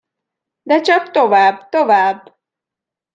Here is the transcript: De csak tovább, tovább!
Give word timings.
De 0.61 0.81
csak 0.81 1.11
tovább, 1.11 1.69
tovább! 1.69 2.37